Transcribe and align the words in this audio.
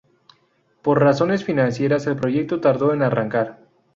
Por 0.81 0.99
razones 0.99 1.43
financieras, 1.45 2.07
el 2.07 2.15
proyecto 2.15 2.59
tardó 2.59 2.91
en 2.91 3.03
arrancar. 3.03 3.59